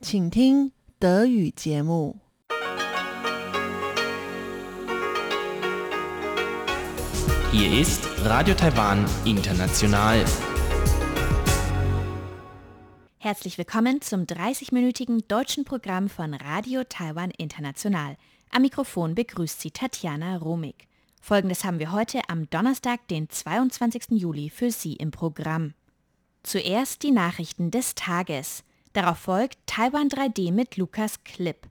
[0.00, 2.16] 请听德语节目。
[7.50, 10.24] Hier ist Radio Taiwan International.
[13.18, 18.16] Herzlich willkommen zum 30-minütigen deutschen Programm von Radio Taiwan International.
[18.50, 20.88] Am Mikrofon begrüßt Sie Tatjana Romig.
[21.20, 24.10] Folgendes haben wir heute am Donnerstag, den 22.
[24.10, 25.74] Juli, für Sie im Programm.
[26.42, 28.62] Zuerst die Nachrichten des Tages.
[28.93, 31.67] Darauf folgt Taiwan 3D mit Lukas Klipp.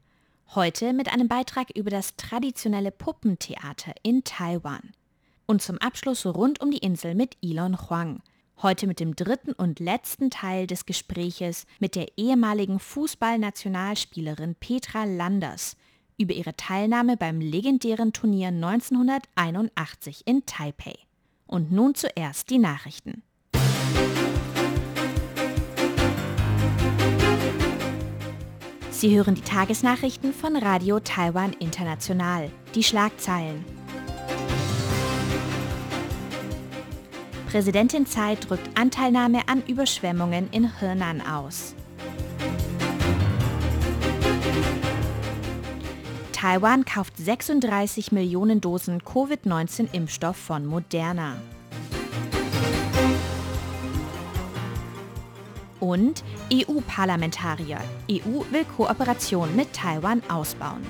[0.55, 4.93] Heute mit einem Beitrag über das traditionelle Puppentheater in Taiwan.
[5.45, 8.23] Und zum Abschluss rund um die Insel mit Elon Huang.
[8.63, 15.77] Heute mit dem dritten und letzten Teil des Gespräches mit der ehemaligen Fußballnationalspielerin Petra Landers
[16.19, 20.95] über ihre Teilnahme beim legendären Turnier 1981 in Taipei.
[21.47, 23.23] Und nun zuerst die Nachrichten.
[28.99, 32.51] Sie hören die Tagesnachrichten von Radio Taiwan International.
[32.75, 33.65] Die Schlagzeilen.
[37.49, 41.77] Präsidentin Tsai drückt Anteilnahme an Überschwemmungen in Henan aus.
[46.33, 51.37] Taiwan kauft 36 Millionen Dosen Covid-19-Impfstoff von Moderna.
[55.81, 57.81] Und EU-Parlamentarier.
[58.11, 60.85] EU will Kooperation mit Taiwan ausbauen.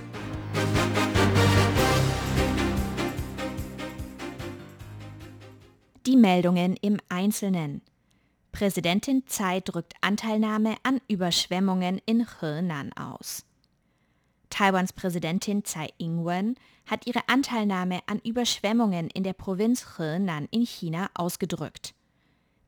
[6.06, 7.82] Die Meldungen im Einzelnen.
[8.50, 13.44] Präsidentin Tsai drückt Anteilnahme an Überschwemmungen in Henan aus.
[14.48, 21.10] Taiwans Präsidentin Tsai Ing-wen hat ihre Anteilnahme an Überschwemmungen in der Provinz Henan in China
[21.14, 21.94] ausgedrückt.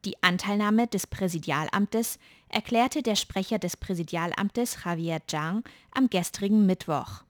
[0.06, 7.22] Die Anteilnahme des Präsidialamtes erklärte der Sprecher des Präsidialamtes Javier Zhang am gestrigen Mittwoch.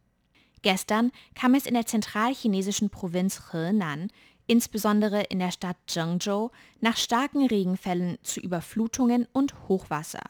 [0.62, 4.12] Gestern kam es in der zentralchinesischen Provinz Henan,
[4.46, 6.50] insbesondere in der Stadt Zhengzhou,
[6.80, 10.22] nach starken Regenfällen zu Überflutungen und Hochwasser.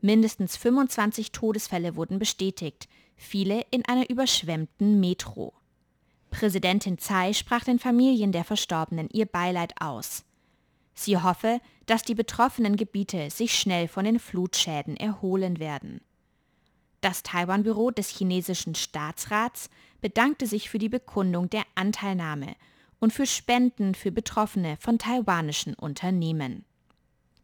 [0.00, 5.52] Mindestens 25 Todesfälle wurden bestätigt, viele in einer überschwemmten Metro.
[6.30, 10.24] Präsidentin Tsai sprach den Familien der Verstorbenen ihr Beileid aus.
[11.00, 16.02] Sie hoffe, dass die betroffenen Gebiete sich schnell von den Flutschäden erholen werden.
[17.00, 19.70] Das Taiwan-Büro des chinesischen Staatsrats
[20.02, 22.54] bedankte sich für die Bekundung der Anteilnahme
[22.98, 26.66] und für Spenden für Betroffene von taiwanischen Unternehmen.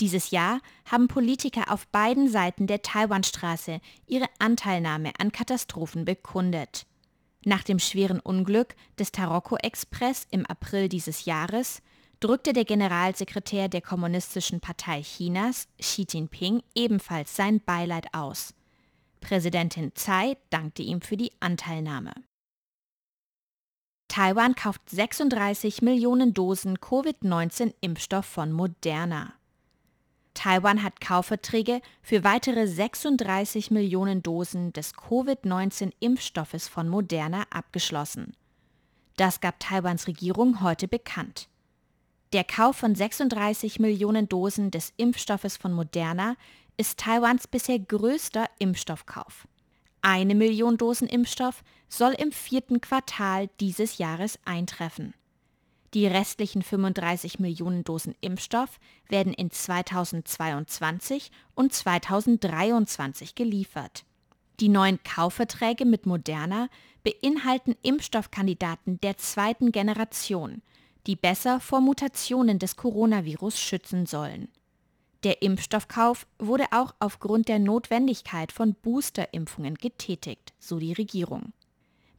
[0.00, 6.84] Dieses Jahr haben Politiker auf beiden Seiten der Taiwanstraße ihre Anteilnahme an Katastrophen bekundet.
[7.46, 11.80] Nach dem schweren Unglück des Taroko Express im April dieses Jahres
[12.20, 18.54] drückte der Generalsekretär der Kommunistischen Partei Chinas, Xi Jinping, ebenfalls sein Beileid aus.
[19.20, 22.12] Präsidentin Tsai dankte ihm für die Anteilnahme.
[24.08, 29.34] Taiwan kauft 36 Millionen Dosen Covid-19-Impfstoff von Moderna.
[30.32, 38.34] Taiwan hat Kaufverträge für weitere 36 Millionen Dosen des Covid-19-Impfstoffes von Moderna abgeschlossen.
[39.16, 41.48] Das gab Taiwans Regierung heute bekannt.
[42.32, 46.36] Der Kauf von 36 Millionen Dosen des Impfstoffes von Moderna
[46.76, 49.46] ist Taiwans bisher größter Impfstoffkauf.
[50.02, 55.14] Eine Million Dosen Impfstoff soll im vierten Quartal dieses Jahres eintreffen.
[55.94, 64.04] Die restlichen 35 Millionen Dosen Impfstoff werden in 2022 und 2023 geliefert.
[64.60, 66.68] Die neuen Kaufverträge mit Moderna
[67.04, 70.60] beinhalten Impfstoffkandidaten der zweiten Generation,
[71.06, 74.48] die besser vor Mutationen des Coronavirus schützen sollen.
[75.22, 81.52] Der Impfstoffkauf wurde auch aufgrund der Notwendigkeit von Boosterimpfungen getätigt, so die Regierung.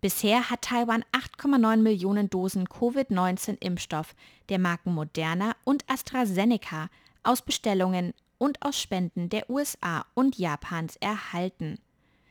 [0.01, 4.15] Bisher hat Taiwan 8,9 Millionen Dosen Covid-19-Impfstoff
[4.49, 6.89] der Marken Moderna und AstraZeneca
[7.23, 11.79] aus Bestellungen und aus Spenden der USA und Japans erhalten.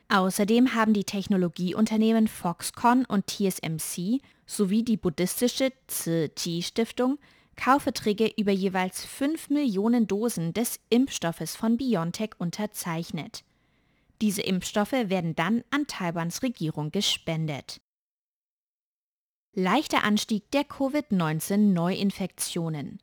[0.08, 7.18] Außerdem haben die Technologieunternehmen Foxconn und TSMC sowie die buddhistische Tzu Chi Stiftung
[7.56, 13.42] Kaufverträge über jeweils 5 Millionen Dosen des Impfstoffes von BioNTech unterzeichnet.
[14.20, 17.80] Diese Impfstoffe werden dann an Taiwans Regierung gespendet.
[19.54, 22.98] Leichter Anstieg der Covid-19-Neuinfektionen.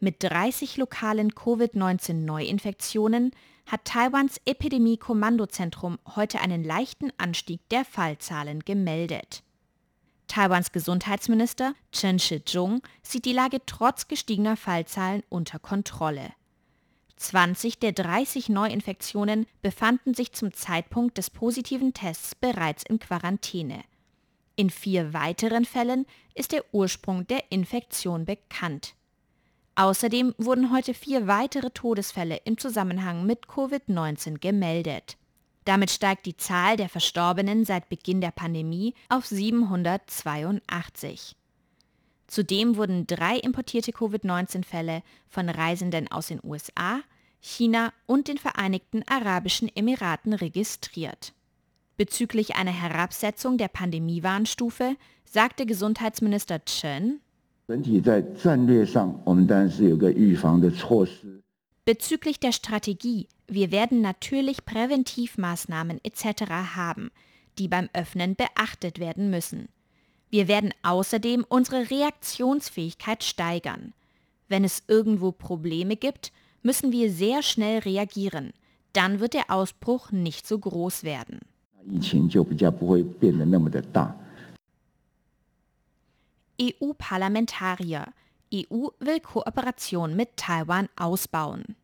[0.00, 3.32] Mit 30 lokalen Covid-19-Neuinfektionen
[3.66, 9.42] hat Taiwans Epidemie-Kommandozentrum heute einen leichten Anstieg der Fallzahlen gemeldet.
[10.28, 16.32] Taiwans Gesundheitsminister Chen Shih-chung sieht die Lage trotz gestiegener Fallzahlen unter Kontrolle.
[17.16, 23.82] 20 der 30 Neuinfektionen befanden sich zum Zeitpunkt des positiven Tests bereits in Quarantäne.
[24.54, 28.94] In vier weiteren Fällen ist der Ursprung der Infektion bekannt.
[29.74, 35.16] Außerdem wurden heute vier weitere Todesfälle im Zusammenhang mit Covid-19 gemeldet.
[35.68, 41.36] Damit steigt die Zahl der Verstorbenen seit Beginn der Pandemie auf 782.
[42.26, 47.00] Zudem wurden drei importierte Covid-19-Fälle von Reisenden aus den USA,
[47.40, 51.34] China und den Vereinigten Arabischen Emiraten registriert.
[51.98, 57.20] Bezüglich einer Herabsetzung der Pandemiewarnstufe sagte Gesundheitsminister Chen,
[61.88, 66.42] Bezüglich der Strategie, wir werden natürlich Präventivmaßnahmen etc.
[66.76, 67.10] haben,
[67.58, 69.70] die beim Öffnen beachtet werden müssen.
[70.28, 73.94] Wir werden außerdem unsere Reaktionsfähigkeit steigern.
[74.48, 76.30] Wenn es irgendwo Probleme gibt,
[76.62, 78.52] müssen wir sehr schnell reagieren.
[78.92, 81.40] Dann wird der Ausbruch nicht so groß werden.
[86.60, 88.12] EU-Parlamentarier.
[88.52, 91.76] EU will Kooperation mit Taiwan ausbauen.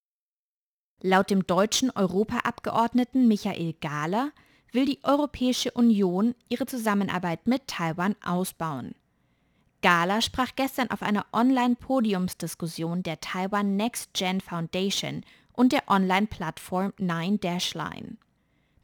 [1.02, 4.32] Laut dem deutschen Europaabgeordneten Michael Gahler
[4.72, 8.94] will die Europäische Union ihre Zusammenarbeit mit Taiwan ausbauen.
[9.82, 17.38] Gala sprach gestern auf einer Online-Podiumsdiskussion der Taiwan Next Gen Foundation und der Online-Plattform Nine
[17.38, 18.16] Dashline.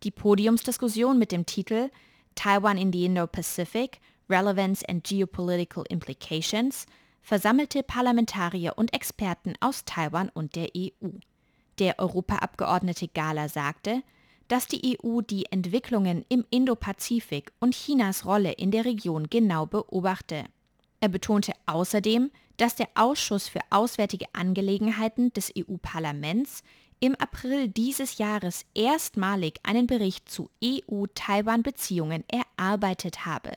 [0.03, 1.91] Die Podiumsdiskussion mit dem Titel
[2.35, 6.87] Taiwan in the Indo-Pacific Relevance and Geopolitical Implications
[7.23, 11.09] versammelte Parlamentarier und Experten aus Taiwan und der EU.
[11.79, 14.03] Der Europaabgeordnete Gala sagte,
[14.49, 20.45] dass die EU die Entwicklungen im Indopazifik und Chinas Rolle in der Region genau beobachte.
[21.01, 26.63] Er betonte außerdem, dass der Ausschuss für Auswärtige Angelegenheiten des EU-Parlaments
[26.99, 33.53] im April dieses Jahres erstmalig einen Bericht zu EU-Taiwan-Beziehungen erarbeitet habe.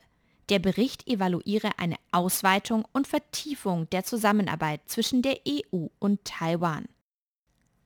[0.50, 6.86] Der Bericht evaluiere eine Ausweitung und Vertiefung der Zusammenarbeit zwischen der EU und Taiwan.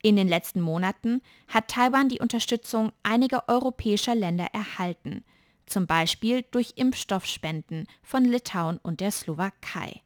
[0.03, 5.25] In den letzten Monaten hat Taiwan die Unterstützung einiger europäischer Länder erhalten,
[5.67, 10.03] zum Beispiel durch Impfstoffspenden von Litauen und der Slowakei.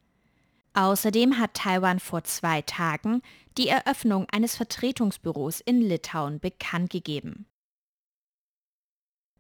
[0.75, 3.21] Außerdem hat Taiwan vor zwei Tagen
[3.59, 7.47] die Eröffnung eines Vertretungsbüros in Litauen bekannt gegeben.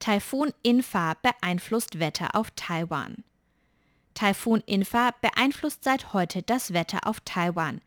[0.03, 3.23] Taifun Infa beeinflusst Wetter auf Taiwan.
[4.15, 7.81] Taifun Infa beeinflusst seit heute das Wetter auf Taiwan,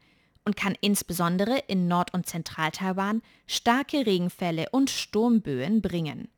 [0.45, 6.29] und kann insbesondere in Nord- und Zentral-Taiwan starke Regenfälle und Sturmböen bringen.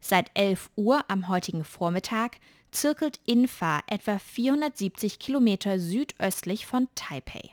[0.00, 2.38] Seit 11 Uhr am heutigen Vormittag
[2.72, 7.50] zirkelt Infa etwa 470 Kilometer südöstlich von Taipei.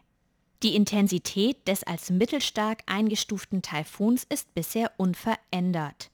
[0.63, 6.09] Die Intensität des als mittelstark eingestuften Taifuns ist bisher unverändert.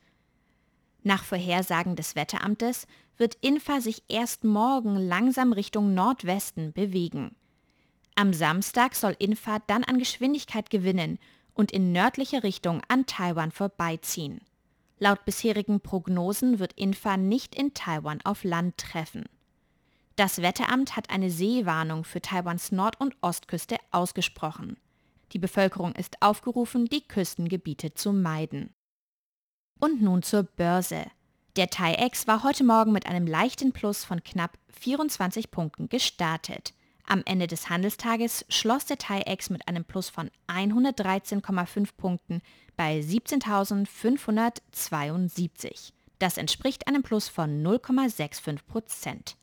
[1.03, 7.35] Nach Vorhersagen des Wetteramtes wird Infa sich erst morgen langsam Richtung Nordwesten bewegen.
[8.15, 11.19] Am Samstag soll Infa dann an Geschwindigkeit gewinnen
[11.53, 14.41] und in nördliche Richtung an Taiwan vorbeiziehen.
[14.97, 19.25] Laut bisherigen Prognosen wird Infa nicht in Taiwan auf Land treffen.
[20.15, 24.77] Das Wetteramt hat eine Seewarnung für Taiwans Nord- und Ostküste ausgesprochen.
[25.31, 28.73] Die Bevölkerung ist aufgerufen, die Küstengebiete zu meiden.
[29.79, 31.05] Und nun zur Börse.
[31.55, 36.73] Der TAIEX war heute Morgen mit einem leichten Plus von knapp 24 Punkten gestartet.
[37.05, 42.41] Am Ende des Handelstages schloss der TAIEX mit einem Plus von 113,5 Punkten
[42.75, 45.91] bei 17.572.
[46.19, 49.35] Das entspricht einem Plus von 0,65 Prozent.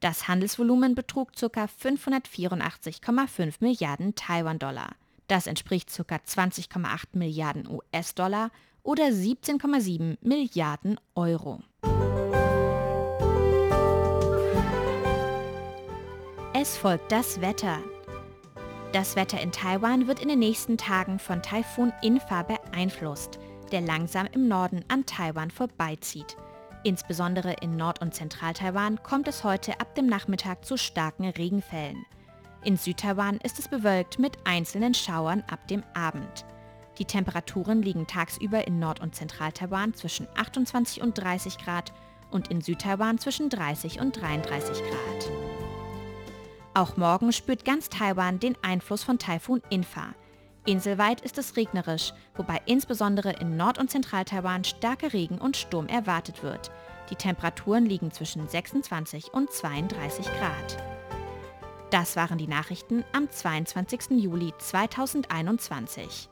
[0.00, 1.64] Das Handelsvolumen betrug ca.
[1.64, 4.90] 584,5 Milliarden Taiwan-Dollar.
[5.26, 6.16] Das entspricht ca.
[6.16, 8.50] 20,8 Milliarden US-Dollar
[8.86, 11.60] oder 17,7 Milliarden Euro.
[16.54, 17.78] Es folgt das Wetter.
[18.92, 23.38] Das Wetter in Taiwan wird in den nächsten Tagen von Taifun Infa beeinflusst,
[23.72, 26.36] der langsam im Norden an Taiwan vorbeizieht.
[26.84, 32.06] Insbesondere in Nord- und Zentral-Taiwan kommt es heute ab dem Nachmittag zu starken Regenfällen.
[32.62, 36.46] In Südtaiwan ist es bewölkt mit einzelnen Schauern ab dem Abend.
[36.98, 41.92] Die Temperaturen liegen tagsüber in Nord- und Zentral-Taiwan zwischen 28 und 30 Grad
[42.30, 45.30] und in Südtaiwan zwischen 30 und 33 Grad.
[46.74, 50.14] Auch morgen spürt ganz Taiwan den Einfluss von Taifun Infa.
[50.66, 56.42] Inselweit ist es regnerisch, wobei insbesondere in Nord- und Zentral-Taiwan starker Regen und Sturm erwartet
[56.42, 56.70] wird.
[57.08, 60.76] Die Temperaturen liegen zwischen 26 und 32 Grad.
[61.90, 64.10] Das waren die Nachrichten am 22.
[64.20, 66.28] Juli 2021.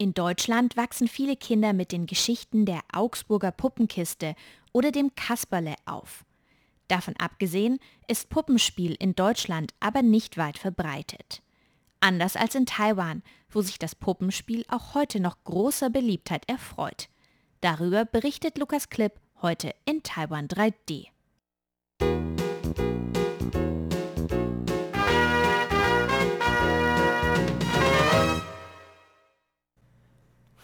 [0.00, 4.34] In Deutschland wachsen viele Kinder mit den Geschichten der Augsburger Puppenkiste
[4.72, 6.24] oder dem Kasperle auf.
[6.88, 7.78] Davon abgesehen
[8.08, 11.42] ist Puppenspiel in Deutschland aber nicht weit verbreitet.
[12.00, 17.10] Anders als in Taiwan, wo sich das Puppenspiel auch heute noch großer Beliebtheit erfreut.
[17.60, 21.08] Darüber berichtet Lukas Klipp heute in Taiwan 3D.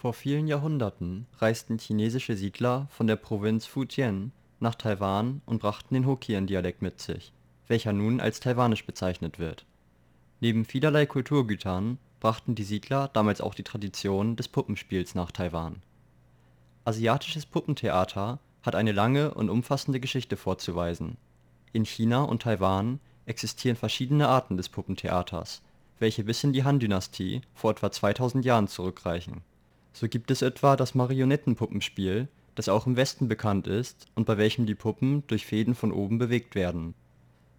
[0.06, 6.06] Vor vielen Jahrhunderten reisten chinesische Siedler von der Provinz Fujian nach Taiwan und brachten den
[6.06, 7.32] Hokkien-Dialekt mit sich,
[7.66, 9.66] welcher nun als taiwanisch bezeichnet wird.
[10.38, 15.82] Neben vielerlei Kulturgütern brachten die Siedler damals auch die Tradition des Puppenspiels nach Taiwan.
[16.84, 21.16] Asiatisches Puppentheater hat eine lange und umfassende Geschichte vorzuweisen.
[21.72, 25.62] In China und Taiwan existieren verschiedene Arten des Puppentheaters,
[25.98, 29.42] welche bis in die Han-Dynastie vor etwa 2000 Jahren zurückreichen.
[29.96, 34.66] So gibt es etwa das Marionettenpuppenspiel das auch im Westen bekannt ist und bei welchem
[34.66, 36.94] die Puppen durch Fäden von oben bewegt werden.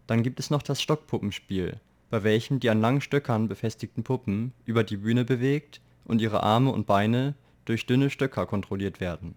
[0.06, 1.80] Dann gibt es noch das Stockpuppenspiel,
[2.12, 6.72] bei welchem die an langen Stöckern befestigten Puppen über die Bühne bewegt und ihre Arme
[6.72, 7.34] und Beine
[7.66, 9.36] durch dünne Stöcker kontrolliert werden.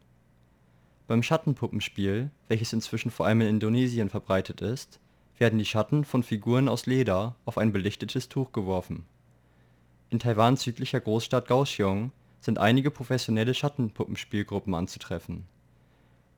[1.06, 5.00] Beim Schattenpuppenspiel, welches inzwischen vor allem in Indonesien verbreitet ist,
[5.38, 9.06] werden die Schatten von Figuren aus Leder auf ein belichtetes Tuch geworfen.
[10.10, 15.44] In Taiwans südlicher Großstadt Kaohsiung sind einige professionelle Schattenpuppenspielgruppen anzutreffen.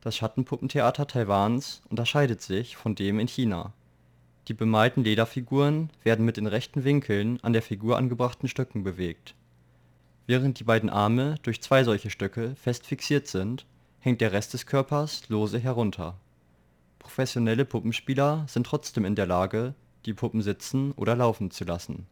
[0.00, 3.72] Das Schattenpuppentheater Taiwans unterscheidet sich von dem in China.
[4.48, 9.34] Die bemalten Lederfiguren werden mit in rechten Winkeln an der Figur angebrachten Stöcken bewegt.
[10.26, 13.64] Während die beiden Arme durch zwei solche Stöcke fest fixiert sind,
[14.00, 16.18] hängt der Rest des Körpers lose herunter.
[16.98, 19.74] Professionelle Puppenspieler sind trotzdem in der Lage,
[20.06, 22.06] die Puppen sitzen oder laufen zu lassen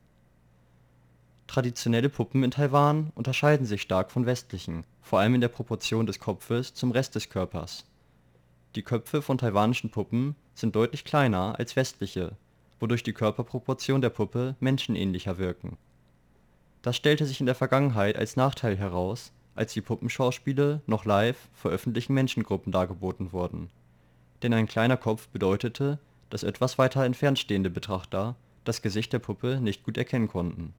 [1.51, 6.21] Traditionelle Puppen in Taiwan unterscheiden sich stark von westlichen, vor allem in der Proportion des
[6.21, 7.87] Kopfes zum Rest des Körpers.
[8.77, 12.37] Die Köpfe von taiwanischen Puppen sind deutlich kleiner als westliche,
[12.79, 15.77] wodurch die Körperproportionen der Puppe menschenähnlicher wirken.
[16.83, 21.73] Das stellte sich in der Vergangenheit als Nachteil heraus, als die Puppenschauspiele noch live vor
[21.73, 23.71] öffentlichen Menschengruppen dargeboten wurden.
[24.45, 25.99] Denn ein kleiner Kopf bedeutete,
[26.31, 30.75] dass etwas weiter entfernt stehende Betrachter das Gesicht der Puppe nicht gut erkennen konnten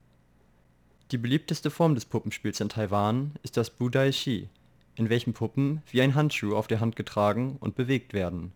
[1.10, 4.48] die beliebteste Form des Puppenspiels in Taiwan ist das Budai-Shi,
[4.94, 8.52] in welchem Puppen wie ein Handschuh auf der Hand getragen und bewegt werden.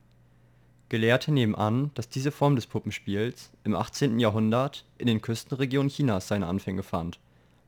[0.89, 4.21] Gelehrte nehmen an, dass diese Form des Puppenspiels im 18.
[4.21, 7.19] Jahrhundert in den Küstenregionen Chinas seine Anfänge fand,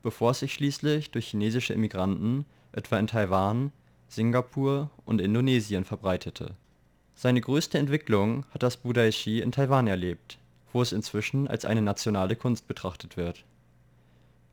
[0.01, 3.71] bevor es sich schließlich durch chinesische Immigranten etwa in Taiwan,
[4.07, 6.55] Singapur und Indonesien verbreitete.
[7.15, 10.39] Seine größte Entwicklung hat das Budai-Shi in Taiwan erlebt,
[10.71, 13.43] wo es inzwischen als eine nationale Kunst betrachtet wird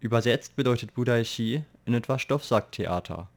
[0.00, 3.29] Übersetzt bedeutet Budai-Shi in etwa Stoffsacktheater.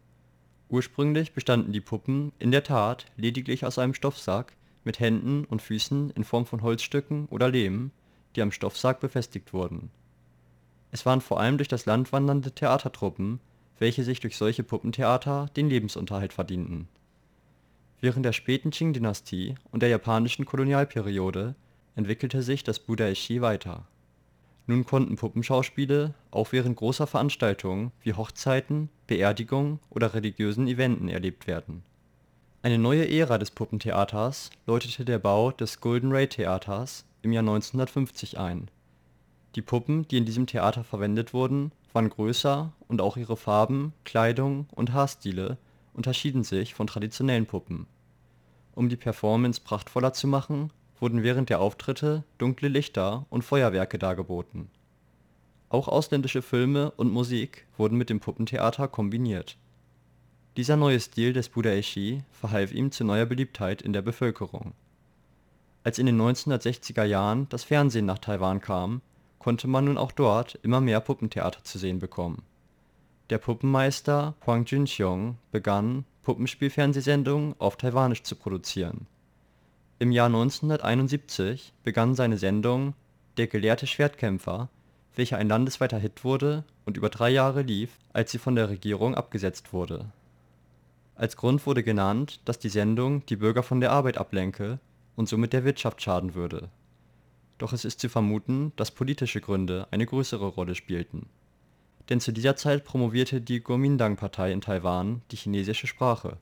[0.68, 6.12] Ursprünglich bestanden die Puppen in der Tat lediglich aus einem Stoffsack mit Händen und Füßen
[6.12, 7.92] in Form von Holzstücken oder Lehm,
[8.36, 9.90] die am Stoffsack befestigt wurden.
[10.92, 13.40] Es waren vor allem durch das Land wandernde Theatertruppen,
[13.80, 16.90] welche sich durch solche Puppentheater den Lebensunterhalt verdienten.
[18.02, 21.56] Während der späten Qing-Dynastie und der japanischen Kolonialperiode
[21.96, 23.88] entwickelte sich das Budai-Shi weiter
[24.70, 31.82] nun konnten Puppenschauspiele auch während großer Veranstaltungen wie Hochzeiten, Beerdigungen oder religiösen Eventen erlebt werden.
[32.62, 38.70] Eine neue Ära des Puppentheaters läutete der Bau des Golden-Ray-Theaters im Jahr 1950 ein.
[39.56, 44.68] Die Puppen, die in diesem Theater verwendet wurden, waren größer und auch ihre Farben, Kleidung
[44.76, 45.58] und Haarstile
[45.96, 47.88] unterschieden sich von traditionellen Puppen.
[48.76, 50.70] Um die Performance prachtvoller zu machen
[51.00, 54.70] wurden während der Auftritte dunkle Lichter und Feuerwerke dargeboten.
[55.70, 59.58] Auch ausländische Filme und Musik wurden mit dem Puppentheater kombiniert.
[60.58, 64.74] Dieser neue Stil des Budaishi verhalf ihm zu neuer Beliebtheit in der Bevölkerung.
[65.84, 69.02] Als in den 1960er Jahren das Fernsehen nach Taiwan kam,
[69.38, 72.42] konnte man nun auch dort immer mehr Puppentheater zu sehen bekommen.
[73.30, 79.08] Der Puppenmeister Huang Junxiong begann, Puppenspielfernsehsendungen auf Taiwanisch zu produzieren
[80.02, 82.94] im Jahr 1971 begann seine Sendung
[83.36, 84.70] Der gelehrte Schwertkämpfer,
[85.14, 89.14] welche ein landesweiter Hit wurde und über drei Jahre lief, als sie von der Regierung
[89.14, 90.06] abgesetzt wurde.
[91.16, 94.80] Als Grund wurde genannt, dass die Sendung die Bürger von der Arbeit ablenke
[95.18, 96.70] und somit der Wirtschaft schaden würde.
[97.58, 101.26] Doch es ist zu vermuten, dass politische Gründe eine größere Rolle spielten.
[102.08, 106.38] Denn zu dieser Zeit promovierte die Kuomintang-Partei in Taiwan die chinesische Sprache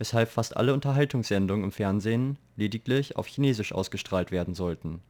[0.00, 5.02] weshalb fast alle Unterhaltungssendungen im Fernsehen lediglich auf Chinesisch ausgestrahlt werden sollten.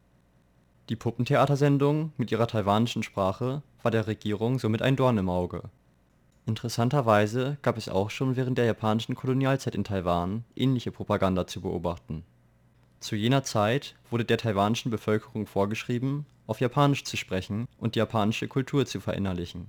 [0.88, 5.62] Die Puppentheatersendung mit ihrer taiwanischen Sprache war der Regierung somit ein Dorn im Auge.
[6.44, 12.24] Interessanterweise gab es auch schon während der japanischen Kolonialzeit in Taiwan ähnliche Propaganda zu beobachten.
[12.98, 18.48] Zu jener Zeit wurde der taiwanischen Bevölkerung vorgeschrieben, auf Japanisch zu sprechen und die japanische
[18.48, 19.68] Kultur zu verinnerlichen.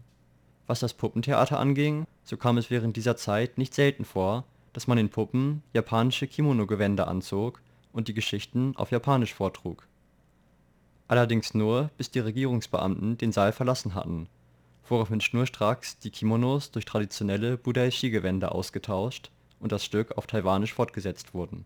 [0.65, 4.97] Was das Puppentheater anging, so kam es während dieser Zeit nicht selten vor, dass man
[4.97, 7.61] den Puppen japanische Kimono-Gewänder anzog
[7.91, 9.87] und die Geschichten auf Japanisch vortrug.
[11.07, 14.27] Allerdings nur, bis die Regierungsbeamten den Saal verlassen hatten,
[14.87, 21.65] woraufhin schnurstracks die Kimonos durch traditionelle Budaeshi-Gewänder ausgetauscht und das Stück auf Taiwanisch fortgesetzt wurden.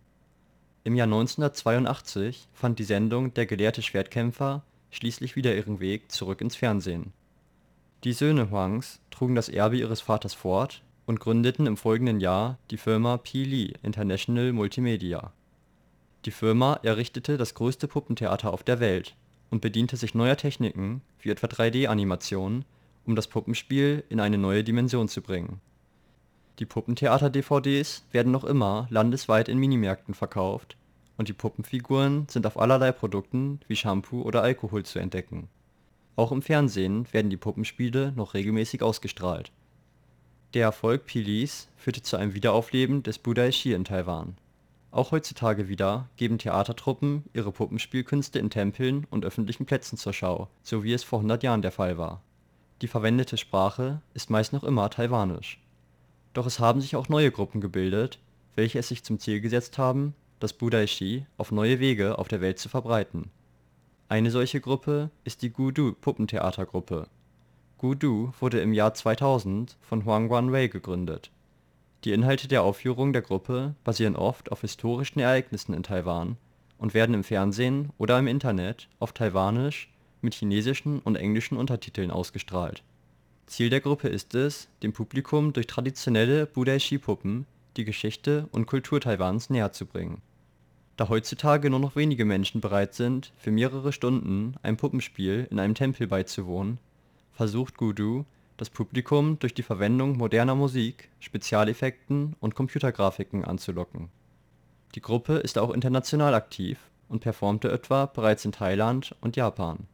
[0.83, 6.55] Im Jahr 1982 fand die Sendung Der gelehrte Schwertkämpfer schließlich wieder ihren Weg zurück ins
[6.55, 7.11] Fernsehen.
[8.03, 12.77] Die Söhne Huangs trugen das Erbe ihres Vaters fort und gründeten im folgenden Jahr die
[12.77, 13.73] Firma P.
[13.83, 15.31] International Multimedia.
[16.25, 19.15] Die Firma errichtete das größte Puppentheater auf der Welt
[19.51, 22.65] und bediente sich neuer Techniken wie etwa 3D-Animationen,
[23.05, 25.61] um das Puppenspiel in eine neue Dimension zu bringen.
[26.59, 30.77] Die Puppentheater-DVDs werden noch immer landesweit in Minimärkten verkauft
[31.17, 35.49] und die Puppenfiguren sind auf allerlei Produkten wie Shampoo oder Alkohol zu entdecken.
[36.15, 39.51] Auch im Fernsehen werden die Puppenspiele noch regelmäßig ausgestrahlt.
[40.53, 44.37] Der Erfolg Pilis führte zu einem Wiederaufleben des Budaeshi in Taiwan.
[44.91, 50.85] Auch heutzutage wieder geben Theatertruppen ihre Puppenspielkünste in Tempeln und öffentlichen Plätzen zur Schau, so
[50.85, 52.21] wie es vor 100 Jahren der Fall war.
[52.81, 55.59] Die verwendete Sprache ist meist noch immer Taiwanisch.
[56.33, 58.19] Doch es haben sich auch neue Gruppen gebildet,
[58.55, 62.59] welche es sich zum Ziel gesetzt haben, das Budaeshi auf neue Wege auf der Welt
[62.59, 63.31] zu verbreiten.
[64.07, 67.07] Eine solche Gruppe ist die Gudu Puppentheatergruppe.
[67.77, 71.29] Gudu wurde im Jahr 2000 von Huang Guanwei gegründet.
[72.05, 76.37] Die Inhalte der Aufführung der Gruppe basieren oft auf historischen Ereignissen in Taiwan
[76.77, 79.89] und werden im Fernsehen oder im Internet auf Taiwanisch
[80.21, 82.83] mit chinesischen und englischen Untertiteln ausgestrahlt.
[83.45, 87.45] Ziel der Gruppe ist es, dem Publikum durch traditionelle Budaeshi-Puppen
[87.77, 90.21] die Geschichte und Kultur Taiwans näherzubringen.
[90.97, 95.75] Da heutzutage nur noch wenige Menschen bereit sind, für mehrere Stunden einem Puppenspiel in einem
[95.75, 96.79] Tempel beizuwohnen,
[97.35, 98.25] versucht Gudu,
[98.57, 104.09] das Publikum durch die Verwendung moderner Musik, Spezialeffekten und Computergrafiken anzulocken.
[104.95, 109.87] Die Gruppe ist auch international aktiv und performte etwa bereits in Thailand und Japan.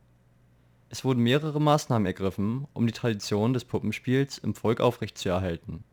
[0.89, 5.83] Es wurden mehrere Maßnahmen ergriffen, um die Tradition des Puppenspiels im Volk aufrechtzuerhalten.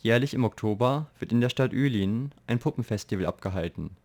[0.00, 3.96] Jährlich im Oktober wird in der Stadt Yulin ein Puppenfestival abgehalten.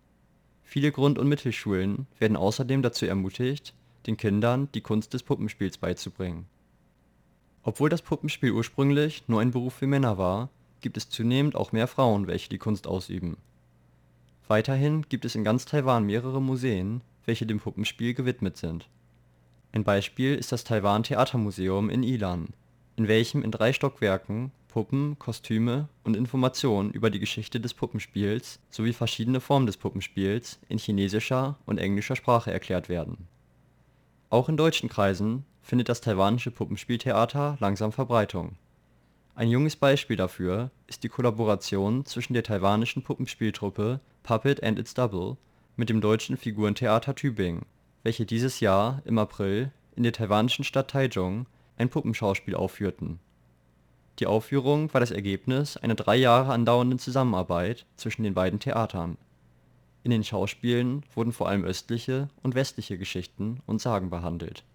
[0.63, 3.73] Viele Grund und Mittelschulen werden außerdem dazu ermutigt,
[4.07, 6.47] den Kindern die Kunst des Puppenspiels beizubringen.
[7.63, 10.49] Obwohl das Puppenspiel ursprünglich nur ein Beruf für Männer war,
[10.81, 13.37] gibt es zunehmend auch mehr Frauen, welche die Kunst ausüben.
[14.47, 18.87] Weiterhin gibt es in ganz Taiwan mehrere Museen, welche dem Puppenspiel gewidmet sind.
[19.71, 22.47] Ein Beispiel ist das Taiwan Theatermuseum in Ilan,
[22.95, 28.93] in welchem in drei Stockwerken Puppen, Kostüme und Informationen über die Geschichte des Puppenspiels sowie
[28.93, 33.27] verschiedene Formen des Puppenspiels in chinesischer und englischer Sprache erklärt werden.
[34.29, 38.58] Auch in deutschen Kreisen findet das taiwanische Puppenspieltheater langsam Verbreitung.
[39.36, 45.38] Ein junges Beispiel dafür ist die Kollaboration zwischen der taiwanischen Puppenspieltruppe Puppet and its Double
[45.77, 47.62] mit dem Deutschen Figurentheater Tübingen,
[48.03, 51.45] welche dieses Jahr im April in der taiwanischen Stadt Taichung
[51.77, 53.19] ein Puppenschauspiel aufführten
[54.19, 59.17] die Aufführung war das Ergebnis einer drei Jahre andauernden Zusammenarbeit zwischen den beiden Theatern.
[60.03, 64.65] In den Schauspielen wurden vor allem östliche und westliche Geschichten und Sagen behandelt.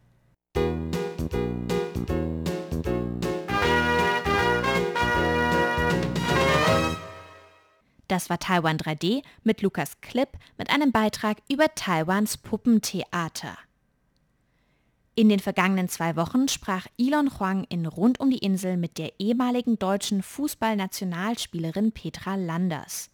[8.15, 13.59] Das war Taiwan 3D mit Lukas Klipp mit einem Beitrag über Taiwans Puppentheater.
[15.17, 19.19] In den vergangenen zwei Wochen sprach Elon Huang in Rund um die Insel mit der
[19.19, 23.11] ehemaligen deutschen Fußballnationalspielerin Petra Landers.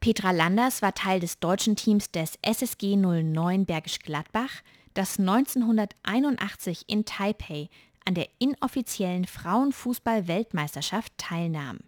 [0.00, 4.50] Petra Landers war Teil des deutschen Teams des SSG 09 Bergisch Gladbach,
[4.94, 7.68] das 1981 in Taipei
[8.04, 11.78] an der inoffiziellen Frauenfußball-Weltmeisterschaft teilnahm.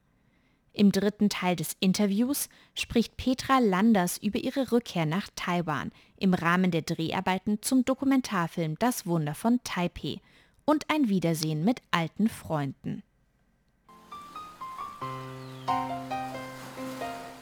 [0.76, 6.70] Im dritten Teil des Interviews spricht Petra Landers über ihre Rückkehr nach Taiwan im Rahmen
[6.70, 10.20] der Dreharbeiten zum Dokumentarfilm Das Wunder von Taipei
[10.66, 13.02] und ein Wiedersehen mit alten Freunden.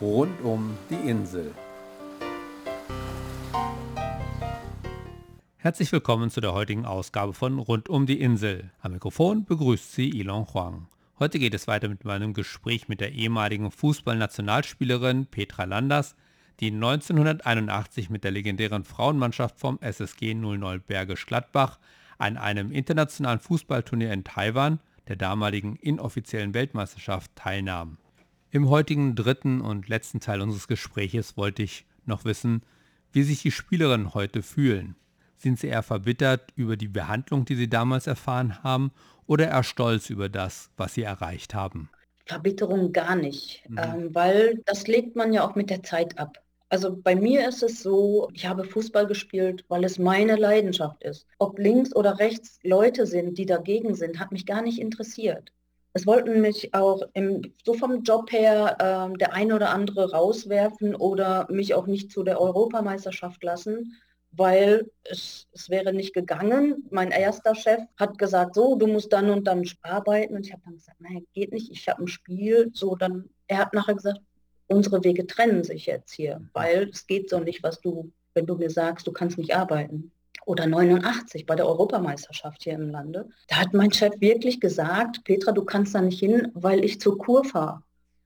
[0.01, 1.53] Rund um die Insel.
[5.57, 8.70] Herzlich willkommen zu der heutigen Ausgabe von Rund um die Insel.
[8.81, 10.87] Am Mikrofon begrüßt Sie Ilon Huang.
[11.20, 16.16] Heute geht es weiter mit meinem Gespräch mit der ehemaligen Fußballnationalspielerin Petra Landers,
[16.59, 21.79] die 1981 mit der legendären Frauenmannschaft vom SSG 00 Bergisch Gladbach
[22.18, 27.98] an einem internationalen Fußballturnier in Taiwan der damaligen inoffiziellen Weltmeisterschaft teilnahmen.
[28.50, 32.62] Im heutigen dritten und letzten Teil unseres Gespräches wollte ich noch wissen,
[33.12, 34.96] wie sich die Spielerinnen heute fühlen.
[35.44, 38.92] Sind sie eher verbittert über die Behandlung, die sie damals erfahren haben,
[39.26, 41.90] oder eher stolz über das, was sie erreicht haben?
[42.24, 43.78] Verbitterung gar nicht, mhm.
[43.78, 46.38] ähm, weil das legt man ja auch mit der Zeit ab.
[46.70, 51.26] Also bei mir ist es so, ich habe Fußball gespielt, weil es meine Leidenschaft ist.
[51.38, 55.52] Ob links oder rechts Leute sind, die dagegen sind, hat mich gar nicht interessiert.
[55.92, 58.78] Es wollten mich auch im, so vom Job her
[59.12, 63.92] äh, der eine oder andere rauswerfen oder mich auch nicht zu der Europameisterschaft lassen,
[64.37, 66.85] weil es, es wäre nicht gegangen.
[66.90, 70.37] Mein erster Chef hat gesagt, so, du musst dann und dann arbeiten.
[70.37, 72.70] Und ich habe dann gesagt, nein, geht nicht, ich habe ein Spiel.
[72.73, 74.20] So, dann, er hat nachher gesagt,
[74.66, 78.57] unsere Wege trennen sich jetzt hier, weil es geht so nicht, was du, wenn du
[78.57, 80.11] mir sagst, du kannst nicht arbeiten.
[80.47, 83.29] Oder 89 bei der Europameisterschaft hier im Lande.
[83.49, 87.16] Da hat mein Chef wirklich gesagt, Petra, du kannst da nicht hin, weil ich zur
[87.16, 87.83] Kur fahre.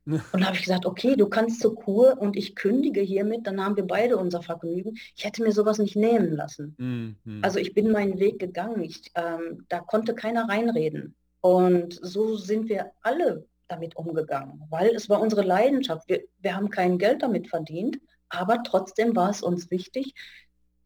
[0.32, 3.62] Und da habe ich gesagt, okay, du kannst zur Kur und ich kündige hiermit, dann
[3.62, 4.96] haben wir beide unser Vergnügen.
[5.14, 6.74] Ich hätte mir sowas nicht nehmen lassen.
[6.78, 7.40] Mhm.
[7.42, 8.82] Also ich bin meinen Weg gegangen.
[8.82, 11.14] Ich, ähm, da konnte keiner reinreden.
[11.40, 16.08] Und so sind wir alle damit umgegangen, weil es war unsere Leidenschaft.
[16.08, 17.98] Wir, wir haben kein Geld damit verdient,
[18.30, 20.14] aber trotzdem war es uns wichtig,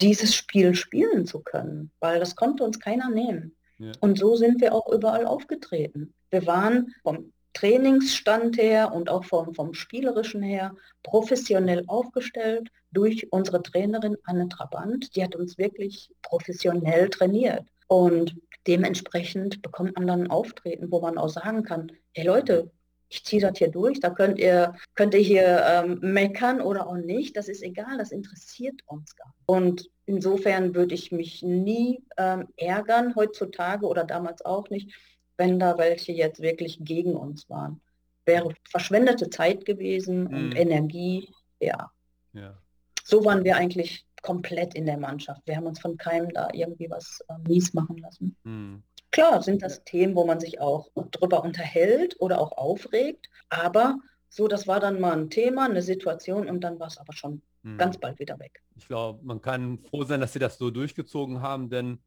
[0.00, 3.54] dieses Spiel spielen zu können, weil das konnte uns keiner nehmen.
[3.78, 3.92] Ja.
[4.00, 6.12] Und so sind wir auch überall aufgetreten.
[6.30, 13.62] Wir waren vom Trainingsstand her und auch vom, vom Spielerischen her professionell aufgestellt durch unsere
[13.62, 15.14] Trainerin Anne Trabant.
[15.16, 17.66] Die hat uns wirklich professionell trainiert.
[17.88, 18.36] Und
[18.66, 22.70] dementsprechend bekommt man dann ein Auftreten, wo man auch sagen kann, hey Leute,
[23.12, 26.96] ich ziehe das hier durch, da könnt ihr, könnt ihr hier ähm, meckern oder auch
[26.96, 29.42] nicht, das ist egal, das interessiert uns gar nicht.
[29.44, 34.94] Und insofern würde ich mich nie ähm, ärgern, heutzutage oder damals auch nicht,
[35.42, 37.80] wenn da welche jetzt wirklich gegen uns waren.
[38.24, 40.34] Wäre verschwendete Zeit gewesen mhm.
[40.36, 41.90] und Energie, ja.
[42.32, 42.56] ja.
[43.02, 45.42] So waren wir eigentlich komplett in der Mannschaft.
[45.46, 48.36] Wir haben uns von keinem da irgendwie was äh, mies machen lassen.
[48.44, 48.84] Mhm.
[49.10, 54.46] Klar sind das Themen, wo man sich auch drüber unterhält oder auch aufregt, aber so,
[54.46, 57.78] das war dann mal ein Thema, eine Situation und dann war es aber schon mhm.
[57.78, 58.62] ganz bald wieder weg.
[58.76, 61.98] Ich glaube, man kann froh sein, dass sie das so durchgezogen haben, denn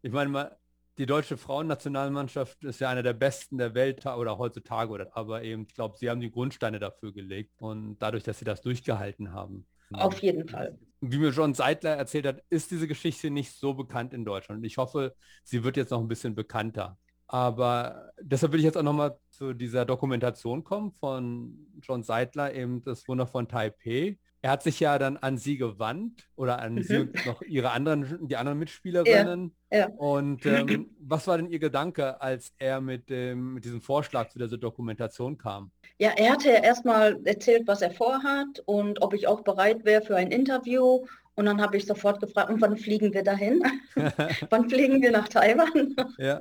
[0.00, 0.56] ich meine,
[0.98, 5.62] die deutsche Frauennationalmannschaft ist ja eine der besten der Welt oder heutzutage, oder, aber eben,
[5.62, 9.66] ich glaube, sie haben die Grundsteine dafür gelegt und dadurch, dass sie das durchgehalten haben.
[9.92, 14.12] Auf jeden Fall wie mir John Seidler erzählt hat, ist diese Geschichte nicht so bekannt
[14.12, 14.64] in Deutschland.
[14.64, 16.98] Ich hoffe, sie wird jetzt noch ein bisschen bekannter.
[17.26, 22.54] Aber deshalb will ich jetzt auch noch mal zu dieser Dokumentation kommen von John Seidler,
[22.54, 24.18] eben das Wunder von Taipei.
[24.40, 26.82] Er hat sich ja dann an sie gewandt oder an mhm.
[26.82, 29.52] sie und noch ihre anderen, die anderen Mitspielerinnen.
[29.72, 29.86] Ja, ja.
[29.88, 34.38] Und ähm, was war denn Ihr Gedanke, als er mit, dem, mit diesem Vorschlag zu
[34.38, 35.72] dieser Dokumentation kam?
[35.98, 40.02] Ja, er hatte ja erstmal erzählt, was er vorhat und ob ich auch bereit wäre
[40.02, 41.04] für ein Interview.
[41.34, 43.62] Und dann habe ich sofort gefragt, und wann fliegen wir dahin?
[44.50, 45.96] wann fliegen wir nach Taiwan?
[46.18, 46.40] ja.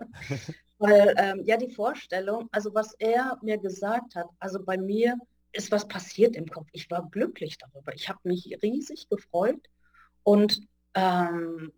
[0.79, 5.15] Weil ähm, ja die Vorstellung, also was er mir gesagt hat, also bei mir
[5.57, 6.67] ist was passiert im Kopf.
[6.71, 7.93] Ich war glücklich darüber.
[7.95, 9.59] Ich habe mich riesig gefreut
[10.23, 10.61] und
[10.93, 11.71] ähm,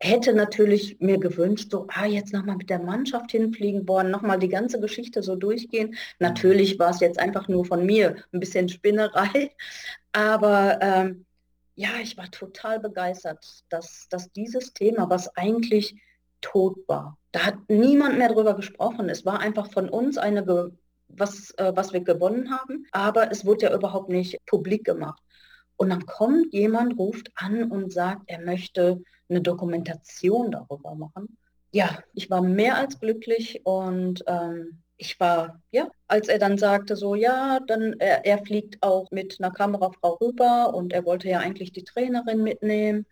[0.00, 4.48] hätte natürlich mir gewünscht, so, ah, jetzt nochmal mit der Mannschaft hinfliegen wollen, nochmal die
[4.48, 5.94] ganze Geschichte so durchgehen.
[6.18, 9.52] Natürlich war es jetzt einfach nur von mir ein bisschen Spinnerei,
[10.12, 11.24] aber ähm,
[11.74, 15.94] ja, ich war total begeistert, dass, dass dieses Thema, was eigentlich
[16.40, 19.08] tot war, da hat niemand mehr drüber gesprochen.
[19.08, 20.42] Es war einfach von uns eine
[21.16, 25.22] was, äh, was wir gewonnen haben, aber es wurde ja überhaupt nicht publik gemacht.
[25.76, 31.36] Und dann kommt jemand, ruft an und sagt, er möchte eine Dokumentation darüber machen.
[31.72, 36.96] Ja, ich war mehr als glücklich und ähm, ich war, ja, als er dann sagte,
[36.96, 41.40] so, ja, dann er, er fliegt auch mit einer Kamerafrau rüber und er wollte ja
[41.40, 43.06] eigentlich die Trainerin mitnehmen.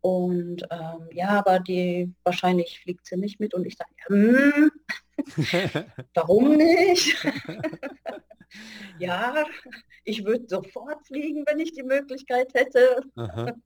[0.00, 3.54] Und ähm, ja, aber die wahrscheinlich fliegt sie nicht mit.
[3.54, 4.70] Und ich sage, hm,
[6.14, 7.16] warum nicht?
[8.98, 9.44] ja,
[10.04, 13.00] ich würde sofort fliegen, wenn ich die Möglichkeit hätte.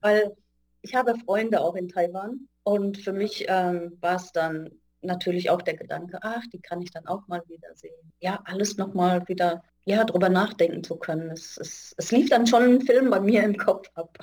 [0.00, 0.36] Weil
[0.82, 2.48] ich habe Freunde auch in Taiwan.
[2.62, 4.70] Und für mich ähm, war es dann
[5.02, 8.12] natürlich auch der Gedanke, ach, die kann ich dann auch mal wieder sehen.
[8.20, 11.30] Ja, alles nochmal wieder, ja, drüber nachdenken zu können.
[11.30, 14.16] Es, es, es lief dann schon ein Film bei mir im Kopf ab.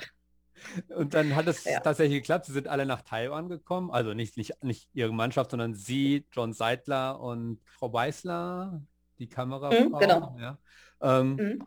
[0.94, 1.80] Und dann hat es ja.
[1.80, 2.46] tatsächlich geklappt.
[2.46, 3.90] Sie sind alle nach Taiwan gekommen.
[3.90, 8.82] Also nicht, nicht, nicht Ihre Mannschaft, sondern Sie, John Seidler und Frau Weißler,
[9.18, 9.88] die Kamerafrau.
[9.88, 10.36] Mhm, genau.
[10.38, 10.58] Ja.
[11.00, 11.66] Ähm, mhm.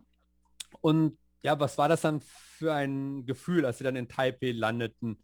[0.81, 5.23] Und ja, was war das dann für ein Gefühl, als Sie dann in Taipei landeten?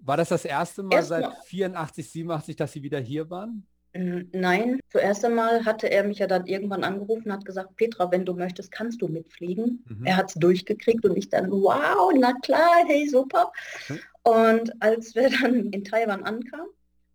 [0.00, 3.66] War das das erste Mal Erst seit 84, 87, dass Sie wieder hier waren?
[3.94, 8.24] Nein, zuerst einmal hatte er mich ja dann irgendwann angerufen und hat gesagt, Petra, wenn
[8.24, 9.84] du möchtest, kannst du mitfliegen.
[9.88, 10.06] Mhm.
[10.06, 13.50] Er hat es durchgekriegt und ich dann, wow, na klar, hey, super.
[13.88, 13.98] Mhm.
[14.22, 16.68] Und als wir dann in Taiwan ankamen,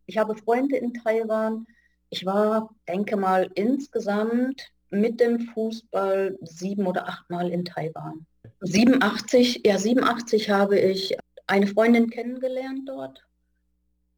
[0.07, 1.67] ich habe Freunde in Taiwan,
[2.09, 8.25] ich war, denke mal, insgesamt mit dem Fußball sieben oder acht Mal in Taiwan.
[8.61, 11.15] 87, ja 87 habe ich
[11.47, 13.23] eine Freundin kennengelernt dort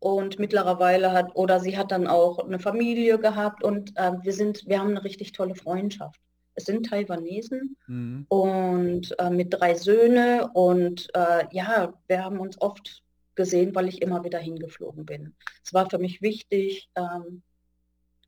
[0.05, 4.63] und mittlerweile hat oder sie hat dann auch eine Familie gehabt und äh, wir sind
[4.67, 6.21] wir haben eine richtig tolle Freundschaft.
[6.53, 8.27] Es sind Taiwanesen mhm.
[8.29, 13.01] und äh, mit drei Söhne und äh, ja, wir haben uns oft
[13.33, 15.33] gesehen, weil ich immer wieder hingeflogen bin.
[15.63, 17.41] Es war für mich wichtig, ähm,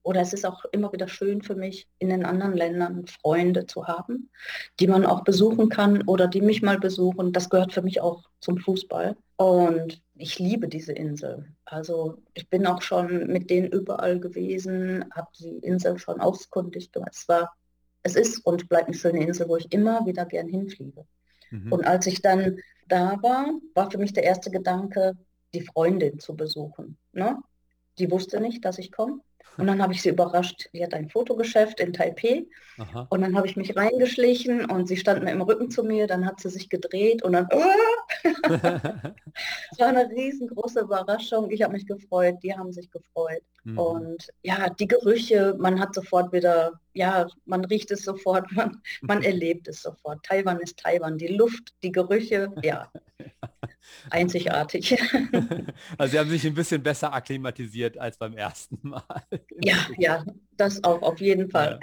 [0.07, 3.87] oder es ist auch immer wieder schön für mich, in den anderen Ländern Freunde zu
[3.87, 4.29] haben,
[4.79, 7.33] die man auch besuchen kann oder die mich mal besuchen.
[7.33, 9.17] Das gehört für mich auch zum Fußball.
[9.35, 11.53] Und ich liebe diese Insel.
[11.65, 17.11] Also ich bin auch schon mit denen überall gewesen, habe die Insel schon auskundig gemacht.
[17.13, 17.53] Es war,
[18.03, 21.05] es ist und bleibt eine schöne Insel, wo ich immer wieder gern hinfliege.
[21.51, 21.73] Mhm.
[21.73, 25.17] Und als ich dann da war, war für mich der erste Gedanke,
[25.53, 26.97] die Freundin zu besuchen.
[27.11, 27.37] Ne?
[27.99, 29.19] Die wusste nicht, dass ich komme.
[29.57, 32.45] Und dann habe ich sie überrascht, sie hat ein Fotogeschäft in Taipei.
[32.77, 33.07] Aha.
[33.09, 36.05] Und dann habe ich mich reingeschlichen und sie stand mir im Rücken zu mir.
[36.05, 37.47] Dann hat sie sich gedreht und dann...
[39.71, 41.49] Es war eine riesengroße Überraschung.
[41.51, 43.43] Ich habe mich gefreut, die haben sich gefreut.
[43.67, 43.77] Mhm.
[43.77, 49.21] Und ja, die Gerüche, man hat sofort wieder, ja, man riecht es sofort, man, man
[49.23, 50.23] erlebt es sofort.
[50.23, 51.17] Taiwan ist Taiwan.
[51.17, 52.89] Die Luft, die Gerüche, ja.
[54.09, 54.97] einzigartig.
[55.97, 59.03] Also Sie haben sich ein bisschen besser akklimatisiert als beim ersten Mal.
[59.61, 60.25] Ja, ja,
[60.55, 61.79] das auch auf jeden Fall.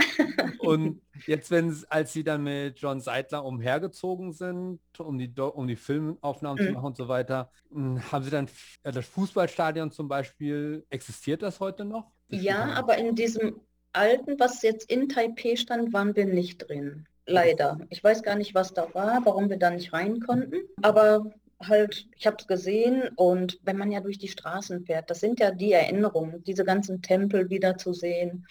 [0.58, 5.76] Und jetzt, wenn als Sie dann mit John Seidler umhergezogen sind, um die, um die
[5.76, 6.68] Filmaufnahmen mhm.
[6.68, 8.48] zu machen und so weiter, hm, haben Sie dann
[8.82, 12.10] äh, das Fußballstadion zum Beispiel, existiert das heute noch?
[12.28, 13.60] Das ja, aber in diesem
[13.92, 17.06] alten, was jetzt in Taipei stand, waren wir nicht drin.
[17.26, 17.78] Leider.
[17.88, 20.56] Ich weiß gar nicht, was da war, warum wir da nicht rein konnten.
[20.82, 25.20] Aber halt, ich habe es gesehen und wenn man ja durch die Straßen fährt, das
[25.20, 28.46] sind ja die Erinnerungen, diese ganzen Tempel wieder zu sehen.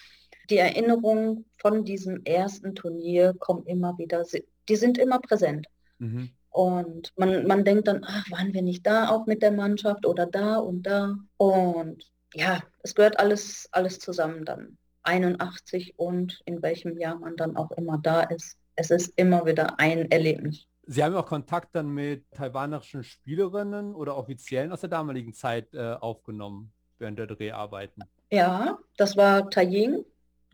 [0.50, 4.26] Die Erinnerungen von diesem ersten Turnier kommen immer wieder,
[4.70, 5.68] die sind immer präsent.
[6.00, 6.30] Mhm.
[6.50, 10.28] Und man, man denkt dann, ach, waren wir nicht da auch mit der Mannschaft oder
[10.28, 11.16] da und da?
[11.38, 14.78] Und ja, es gehört alles, alles zusammen dann.
[15.04, 18.58] 81 und in welchem Jahr man dann auch immer da ist.
[18.76, 20.66] Es ist immer wieder ein Erlebnis.
[20.86, 25.94] Sie haben auch Kontakt dann mit taiwanischen Spielerinnen oder Offiziellen aus der damaligen Zeit äh,
[25.94, 28.04] aufgenommen während der Dreharbeiten.
[28.32, 30.06] Ja, das war Tai Ying,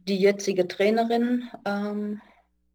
[0.08, 2.22] die jetzige Trainerin ähm,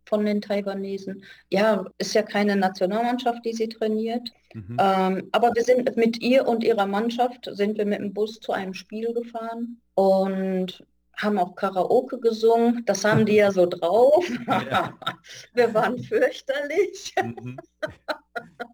[0.07, 1.25] von den Taiwanesen.
[1.51, 4.31] Ja, ist ja keine Nationalmannschaft, die sie trainiert.
[4.53, 4.77] Mhm.
[4.79, 8.53] Ähm, aber wir sind mit ihr und ihrer Mannschaft sind wir mit dem Bus zu
[8.53, 10.85] einem Spiel gefahren und
[11.17, 12.85] haben auch Karaoke gesungen.
[12.87, 14.25] Das haben die ja so drauf.
[14.71, 14.95] Ja.
[15.55, 17.15] Wir waren fürchterlich.
[17.23, 17.59] Mhm.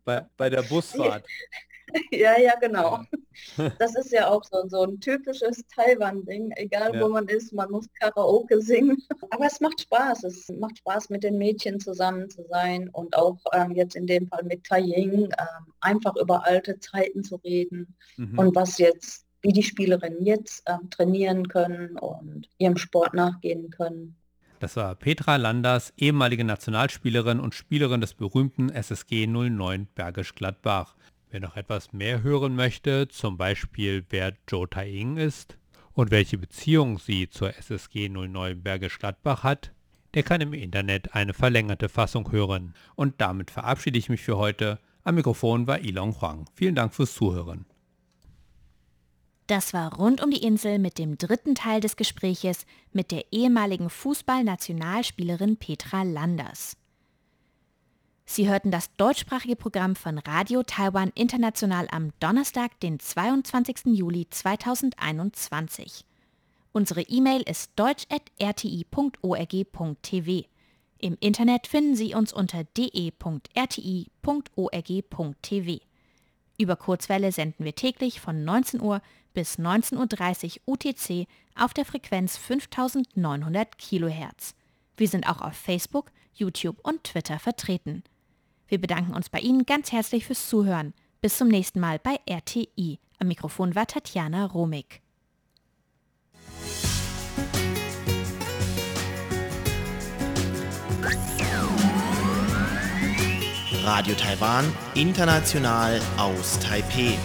[0.05, 1.25] Bei, bei der Busfahrt.
[2.13, 3.03] Ja, ja, genau.
[3.79, 6.53] Das ist ja auch so, so ein typisches Taiwan-Ding.
[6.57, 7.01] Egal ja.
[7.03, 8.99] wo man ist, man muss Karaoke singen.
[9.31, 10.25] Aber es macht Spaß.
[10.25, 14.27] Es macht Spaß, mit den Mädchen zusammen zu sein und auch ähm, jetzt in dem
[14.29, 18.39] Fall mit Tai Ying ähm, einfach über alte Zeiten zu reden mhm.
[18.39, 24.17] und was jetzt wie die Spielerinnen jetzt äh, trainieren können und ihrem Sport nachgehen können.
[24.59, 30.97] Das war Petra Landers, ehemalige Nationalspielerin und Spielerin des berühmten SSG 09 Bergisch Gladbach.
[31.31, 35.57] Wer noch etwas mehr hören möchte, zum Beispiel wer Joe Taing ist
[35.93, 39.73] und welche Beziehung sie zur SSG 09 Bergisch Gladbach hat,
[40.15, 42.75] der kann im Internet eine verlängerte Fassung hören.
[42.97, 44.81] Und damit verabschiede ich mich für heute.
[45.05, 46.47] Am Mikrofon war Ilon Huang.
[46.55, 47.65] Vielen Dank fürs Zuhören.
[49.47, 53.91] Das war rund um die Insel mit dem dritten Teil des Gespräches mit der ehemaligen
[53.91, 56.77] Fußballnationalspielerin Petra Landers.
[58.33, 63.87] Sie hörten das deutschsprachige Programm von Radio Taiwan International am Donnerstag, den 22.
[63.87, 66.05] Juli 2021.
[66.71, 70.47] Unsere E-Mail ist deutsch.rti.org.tv.
[70.99, 73.51] Im Internet finden Sie uns unter de.rti.org.tv.
[76.57, 79.03] Über Kurzwelle senden wir täglich von 19 Uhr
[79.35, 84.55] bis 19.30 Uhr UTC auf der Frequenz 5900 kHz.
[84.97, 88.05] Wir sind auch auf Facebook, YouTube und Twitter vertreten.
[88.71, 90.95] Wir bedanken uns bei Ihnen ganz herzlich fürs Zuhören.
[91.21, 93.01] Bis zum nächsten Mal bei RTI.
[93.19, 95.03] Am Mikrofon war Tatjana Romig.
[103.83, 107.19] Radio Taiwan, international aus Taipeh.